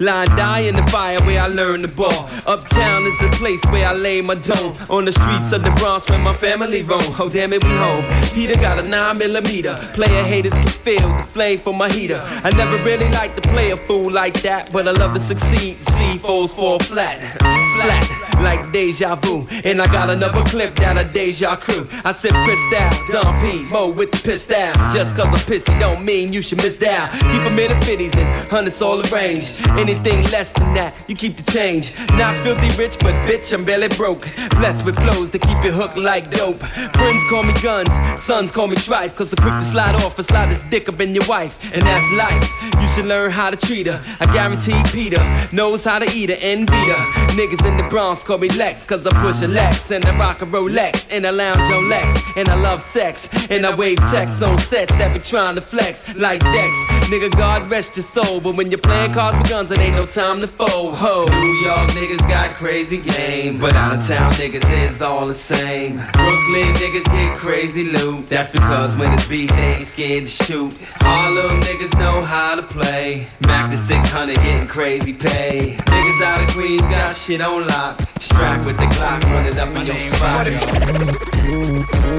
Line 0.00 0.28
die 0.36 0.60
in 0.60 0.76
the 0.76 0.86
fire 0.92 1.20
where 1.22 1.40
I 1.40 1.48
learn 1.48 1.82
the 1.82 1.88
ball. 1.88 2.30
Uptown 2.46 3.02
is 3.02 3.18
the 3.18 3.27
place 3.38 3.64
where 3.66 3.86
I 3.86 3.94
lay 3.94 4.20
my 4.20 4.34
dome. 4.34 4.76
On 4.90 5.04
the 5.04 5.12
streets 5.12 5.52
of 5.52 5.62
the 5.62 5.70
Bronx 5.78 6.08
where 6.10 6.18
my 6.18 6.34
family 6.34 6.82
roam. 6.82 7.00
Oh 7.20 7.30
damn 7.32 7.52
it, 7.52 7.62
we 7.62 7.70
home. 7.70 8.04
Peter 8.34 8.56
got 8.56 8.78
a 8.78 8.82
9 8.82 9.18
millimeter. 9.18 9.74
Player 9.94 10.24
haters 10.24 10.52
can 10.52 10.66
feel 10.66 11.08
the 11.16 11.22
flame 11.22 11.58
from 11.58 11.78
my 11.78 11.88
heater. 11.88 12.20
I 12.44 12.50
never 12.50 12.76
really 12.78 13.08
liked 13.12 13.40
to 13.40 13.48
play 13.48 13.70
a 13.70 13.76
fool 13.76 14.10
like 14.10 14.42
that, 14.42 14.72
but 14.72 14.88
I 14.88 14.90
love 14.90 15.14
to 15.14 15.20
succeed. 15.20 15.76
See 15.76 16.18
foes 16.18 16.52
fall 16.52 16.78
flat, 16.80 17.18
flat 17.38 18.28
like 18.42 18.72
deja 18.72 19.16
vu. 19.16 19.46
And 19.64 19.80
I 19.80 19.86
got 19.86 20.10
another 20.10 20.42
clip 20.44 20.74
that 20.76 20.96
a 20.96 21.12
deja 21.12 21.56
crew. 21.56 21.86
I 22.04 22.12
pissed 22.12 22.74
out, 22.74 22.94
Don 23.10 23.40
P, 23.40 23.64
Mo 23.70 23.90
with 23.90 24.10
the 24.10 24.18
pissed 24.18 24.52
out. 24.52 24.74
Just 24.92 25.16
cause 25.16 25.26
I'm 25.26 25.34
pissy 25.46 25.78
don't 25.80 26.04
mean 26.04 26.32
you 26.32 26.42
should 26.42 26.58
miss 26.58 26.76
down. 26.76 27.10
Keep 27.10 27.42
them 27.42 27.58
in 27.58 27.70
the 27.70 27.84
fifties 27.84 28.14
and 28.16 28.48
hundreds 28.48 28.80
all 28.82 29.00
arranged. 29.12 29.60
Anything 29.70 30.22
less 30.30 30.52
than 30.52 30.74
that, 30.74 30.94
you 31.06 31.14
keep 31.14 31.36
the 31.36 31.50
change. 31.50 31.94
Not 32.12 32.34
filthy 32.42 32.70
rich, 32.80 32.96
but 33.00 33.14
bitch, 33.28 33.52
I'm 33.52 33.62
barely 33.62 33.88
broke. 33.88 34.26
Blessed 34.56 34.86
with 34.86 34.96
flows 34.96 35.30
that 35.30 35.42
keep 35.42 35.62
you 35.62 35.70
hooked 35.70 35.98
like 35.98 36.30
dope. 36.30 36.60
Friends 36.96 37.22
call 37.28 37.44
me 37.44 37.52
guns, 37.62 37.92
sons 38.18 38.50
call 38.50 38.66
me 38.66 38.76
trife. 38.76 39.14
Cause 39.14 39.32
I'm 39.34 39.42
quick 39.42 39.54
to 39.54 39.60
slide 39.60 39.94
off 39.96 40.18
and 40.18 40.26
slide 40.26 40.48
his 40.48 40.62
dick 40.70 40.88
up 40.88 40.98
in 41.00 41.14
your 41.14 41.26
wife. 41.28 41.62
And 41.74 41.82
that's 41.82 42.08
life. 42.16 42.48
You 42.80 42.88
should 42.88 43.04
learn 43.04 43.30
how 43.30 43.50
to 43.50 43.56
treat 43.56 43.86
her. 43.86 44.00
I 44.18 44.26
guarantee 44.32 44.80
Peter 44.90 45.20
knows 45.52 45.84
how 45.84 45.98
to 45.98 46.08
eat 46.10 46.30
her 46.30 46.36
and 46.42 46.66
beat 46.66 46.88
her. 46.88 47.28
Niggas 47.36 47.68
in 47.68 47.76
the 47.76 47.86
Bronx 47.90 48.24
call 48.24 48.38
me 48.38 48.48
Lex, 48.48 48.88
cause 48.88 49.06
I 49.06 49.12
push 49.22 49.42
a 49.42 49.48
Lex 49.48 49.90
and 49.90 50.04
I 50.06 50.18
rock 50.18 50.40
a 50.40 50.46
Rolex 50.46 51.12
and 51.12 51.26
I 51.26 51.30
lounge 51.30 51.70
on 51.70 51.88
Lex 51.88 52.36
and 52.36 52.48
I 52.48 52.54
love 52.54 52.80
sex 52.80 53.28
and 53.50 53.66
I 53.66 53.74
wave 53.74 53.98
text 54.10 54.42
on 54.42 54.56
sets 54.58 54.92
that 54.96 55.12
be 55.12 55.20
trying 55.20 55.54
to 55.56 55.60
flex 55.60 56.16
like 56.16 56.40
Dex. 56.40 56.72
Nigga, 57.10 57.30
God 57.36 57.70
rest 57.70 57.96
your 57.96 58.06
soul, 58.06 58.40
but 58.40 58.56
when 58.56 58.70
you're 58.70 58.80
playing 58.80 59.12
cards 59.12 59.38
with 59.38 59.50
guns, 59.50 59.70
it 59.70 59.78
ain't 59.78 59.94
no 59.94 60.06
time 60.06 60.40
to 60.40 60.48
fold. 60.48 60.94
Ho, 60.96 61.26
New 61.26 61.54
York 61.66 61.88
niggas 61.90 62.26
got 62.28 62.54
crazy 62.54 62.98
game, 63.18 63.58
but 63.58 63.74
out 63.74 63.96
of 63.96 64.06
town 64.06 64.30
niggas 64.32 64.64
is 64.84 65.02
all 65.02 65.26
the 65.26 65.34
same. 65.34 65.96
Brooklyn 65.96 66.72
niggas 66.80 67.04
get 67.04 67.36
crazy 67.36 67.84
loot. 67.84 68.28
That's 68.28 68.50
because 68.50 68.96
when 68.96 69.12
it's 69.12 69.26
beat, 69.28 69.50
they 69.50 69.74
ain't 69.74 69.82
scared 69.82 70.26
to 70.26 70.30
shoot. 70.30 70.72
Harlem 71.00 71.60
niggas 71.60 71.94
know 71.98 72.22
how 72.22 72.54
to 72.54 72.62
play. 72.62 73.26
Mac 73.46 73.70
to 73.70 73.76
600 73.76 74.36
getting 74.36 74.68
crazy 74.68 75.12
pay. 75.12 75.76
Niggas 75.76 76.22
out 76.22 76.40
of 76.42 76.54
Queens 76.54 76.82
got 76.82 77.16
shit 77.16 77.40
on 77.40 77.66
lock. 77.66 78.00
Strapped 78.20 78.64
with 78.66 78.76
the 78.76 78.86
Glock 78.94 79.22
running 79.24 79.58
up 79.58 79.68
in 79.68 79.86
your 79.86 80.00
spot. 80.00 80.46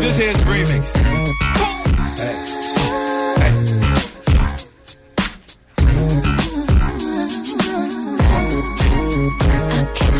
This 0.01 0.17
here's 0.17 0.37
remix. 0.51 0.95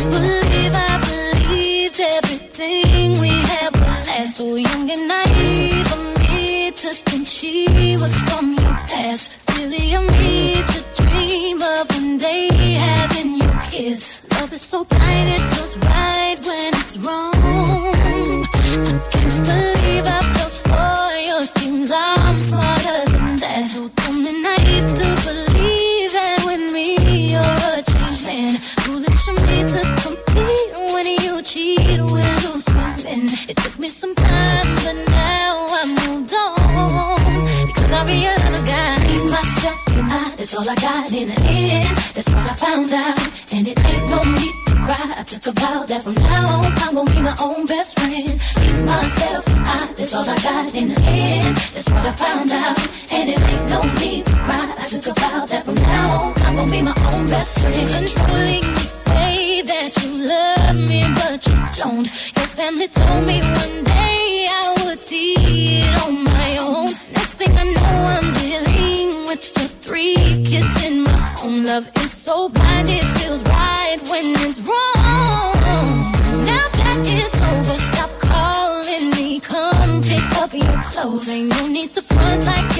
I 0.00 0.08
believed 0.10 0.39
everything 2.60 3.18
we 3.20 3.28
had 3.28 3.74
would 3.74 4.06
last. 4.06 4.36
So 4.36 4.54
young 4.56 4.90
and 4.90 5.08
naive 5.08 5.92
of 5.92 6.18
me 6.20 6.70
to 6.70 6.92
think 6.92 7.26
she 7.26 7.66
was 7.96 8.14
from 8.28 8.54
your 8.54 8.74
past. 8.90 9.40
Silly 9.50 9.94
of 9.94 10.04
me 10.18 10.62
to 10.72 11.02
dream 11.02 11.62
of 11.62 11.90
one 11.90 12.18
day 12.18 12.48
having 12.50 13.36
your 13.36 13.62
kiss. 13.70 14.26
Love 14.32 14.52
is 14.52 14.62
so 14.62 14.84
blind, 14.84 15.28
it 15.28 15.42
feels 15.54 15.76
right 15.78 16.38
when 16.46 16.74
it's 16.74 16.96
wrong. 16.98 17.32
I 17.34 19.08
can't 19.10 19.69
and 40.40 40.48
I. 40.48 40.50
That's 40.50 40.54
all 40.54 40.70
I 40.70 40.74
got 40.74 41.12
in 41.12 41.28
the 41.28 41.40
end. 41.42 41.96
That's 42.14 42.28
what 42.28 42.50
I 42.50 42.54
found 42.54 42.92
out. 42.92 43.52
And 43.52 43.68
it 43.68 43.84
ain't 43.84 44.10
no 44.10 44.22
need 44.24 44.54
to 44.66 44.72
cry. 44.72 45.14
I 45.18 45.22
took 45.22 45.46
a 45.46 45.60
vow 45.60 45.84
that 45.84 46.02
from 46.02 46.14
now 46.14 46.58
on, 46.58 46.64
I'm 46.64 46.94
gonna 46.94 47.10
be 47.10 47.20
my 47.20 47.36
own 47.40 47.66
best 47.66 47.98
friend. 47.98 48.26
Me, 48.26 48.84
myself, 48.84 49.44
I. 49.48 49.92
That's 49.96 50.14
all 50.14 50.28
I 50.28 50.36
got 50.36 50.74
in 50.74 50.88
the 50.94 51.00
end. 51.02 51.56
That's 51.56 51.88
what 51.90 52.06
I 52.06 52.12
found 52.12 52.50
out. 52.52 52.78
And 53.12 53.28
it 53.28 53.40
ain't 53.40 53.70
no 53.70 53.80
need 54.00 54.24
to 54.24 54.32
cry. 54.32 54.74
I 54.78 54.86
took 54.86 55.06
a 55.06 55.20
vow 55.20 55.46
that 55.46 55.64
from 55.64 55.74
now 55.74 56.20
on, 56.20 56.42
I'm 56.44 56.56
gonna 56.56 56.70
be 56.70 56.82
my 56.82 56.94
own 57.12 57.26
best 57.28 57.58
friend. 57.58 57.88
Controlling 57.90 58.66
me, 58.74 58.80
say 58.80 59.62
that 59.62 59.90
you 60.02 60.10
love 60.32 60.76
me, 60.88 61.00
but 61.14 61.46
you 61.46 61.56
don't. 61.82 62.08
Your 62.36 62.48
family 62.56 62.88
told 62.88 63.26
me 63.26 63.40
one 63.40 63.84
day 63.84 64.46
I 64.48 64.84
would 64.84 65.00
see 65.00 65.34
it 65.36 66.02
on 66.02 66.24
my 66.24 66.56
own. 66.60 66.89
Love 71.70 71.88
is 72.02 72.10
so 72.10 72.48
blind, 72.48 72.88
it 72.88 73.04
feels 73.18 73.42
right 73.42 73.98
when 74.10 74.24
it's 74.44 74.58
wrong. 74.58 75.54
Now 76.50 76.66
that 76.80 77.00
it's 77.04 77.40
over, 77.50 77.76
stop 77.92 78.10
calling 78.18 79.10
me. 79.10 79.38
Come 79.38 80.02
pick 80.02 80.26
up 80.42 80.52
your 80.52 80.82
clothes. 80.90 81.28
Ain't 81.28 81.48
no 81.48 81.68
need 81.68 81.92
to 81.92 82.02
front 82.02 82.44
like 82.44 82.76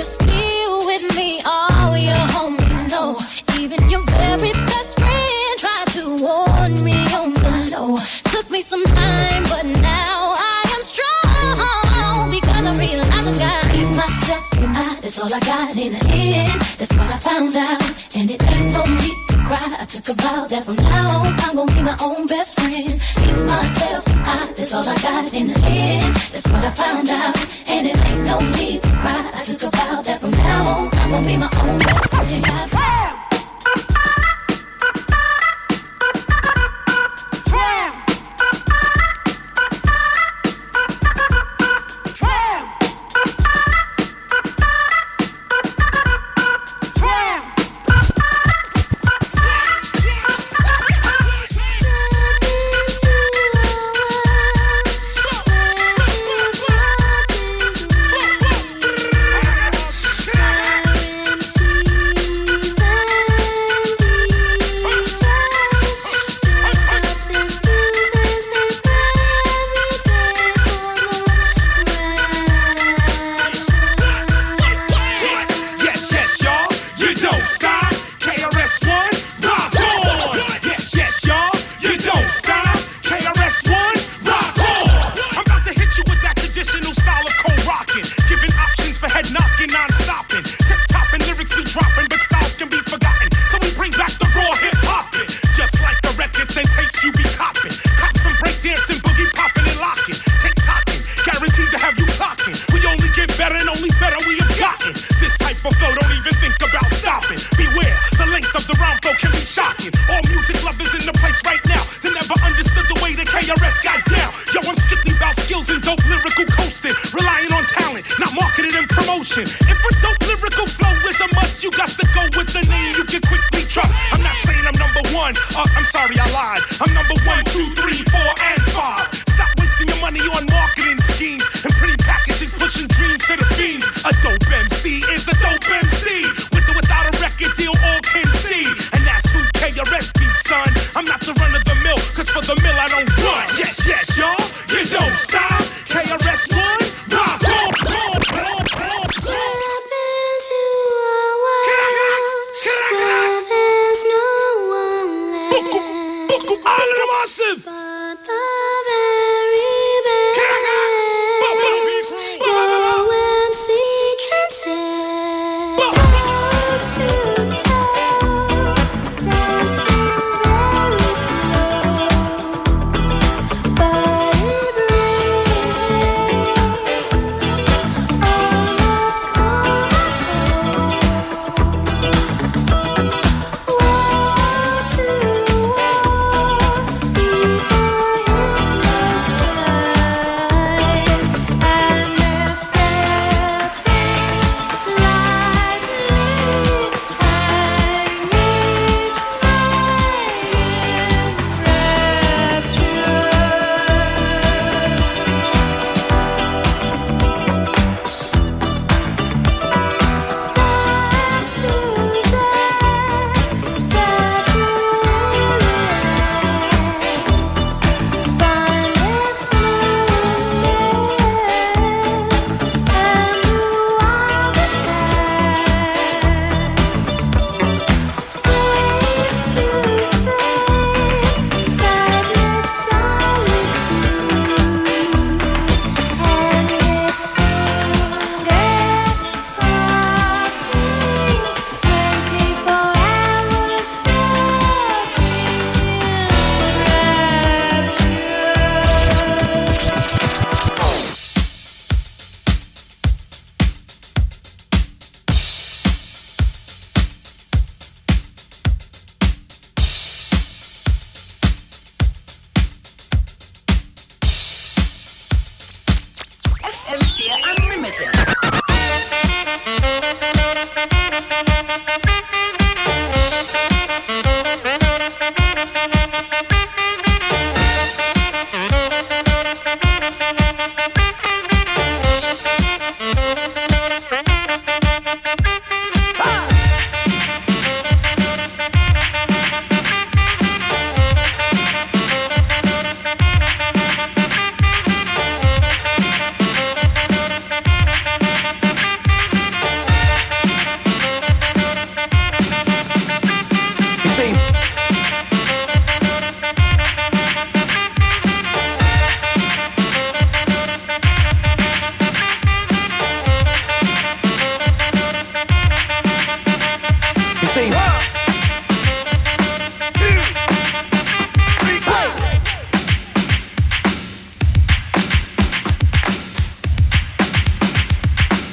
all 15.21 15.35
I 15.35 15.41
got 15.41 15.77
in 15.77 15.93
the 15.93 16.07
end. 16.09 16.61
That's 16.79 16.93
what 16.97 17.11
I 17.11 17.19
found 17.19 17.55
out, 17.57 17.83
and 18.17 18.31
it 18.31 18.43
ain't 18.43 18.73
no 18.73 18.83
need 18.85 19.19
to 19.29 19.37
cry. 19.47 19.77
I 19.81 19.85
took 19.85 20.09
a 20.09 20.23
vow 20.23 20.47
that 20.47 20.65
from 20.65 20.77
now 20.77 21.21
on 21.21 21.27
I'm 21.45 21.57
gonna 21.57 21.75
be 21.75 21.83
my 21.83 21.97
own 22.01 22.27
best 22.27 22.59
friend. 22.59 22.89
Me, 23.21 23.29
myself, 23.45 24.05
I. 24.09 24.53
That's 24.57 24.73
all 24.75 24.89
I 24.89 24.97
got 24.97 25.33
in 25.35 25.49
the 25.49 25.61
end. 25.67 26.17
That's 26.33 26.47
what 26.49 26.65
I 26.65 26.71
found 26.71 27.09
out, 27.11 27.37
and 27.69 27.87
it 27.87 27.97
ain't 28.07 28.25
no 28.27 28.39
need 28.57 28.83
to 28.83 28.89
cry. 28.89 29.31
I 29.35 29.43
took 29.43 29.63
a 29.63 29.77
vow 29.77 30.01
that 30.03 30.21
from 30.21 30.31
now 30.31 30.69
on 30.69 30.89
I'm 30.93 31.11
gonna 31.11 31.27
be 31.27 31.37
my 31.37 31.51
own 31.63 31.79
best 31.79 32.09
friend. 32.09 32.50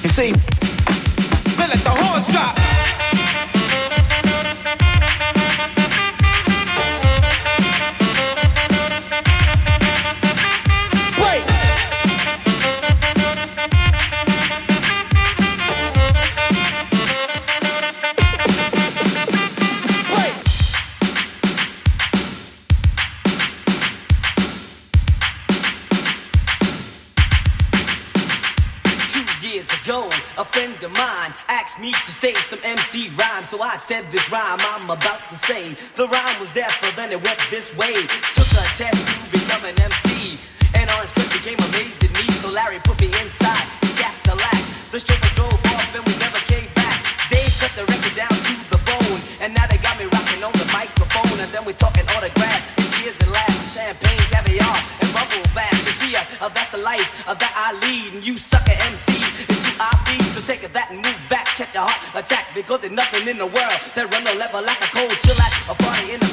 You 0.08 0.14
see, 0.14 0.32
then 1.58 1.70
let 1.70 1.80
the 1.80 1.90
horns 1.90 2.28
drop. 2.30 2.57
said 33.88 34.12
this 34.12 34.30
rhyme 34.30 34.60
I'm 34.60 34.90
about 34.90 35.30
to 35.30 35.38
say. 35.38 35.74
The 35.96 36.08
rhyme 36.10 36.40
was 36.42 36.52
there, 36.52 36.68
but 36.82 36.94
then 36.98 37.14
it 37.14 37.24
went 37.24 37.40
this 37.50 37.74
way. 37.78 37.96
nothing 62.92 63.28
in 63.28 63.38
the 63.38 63.46
world. 63.46 63.80
That 63.96 64.08
run 64.14 64.24
the 64.24 64.36
level 64.36 64.62
like 64.62 64.80
a 64.82 64.90
cold 64.96 65.12
chill 65.24 65.40
at 65.40 65.54
a 65.70 65.76
party 65.76 66.14
in 66.14 66.20
the 66.20 66.27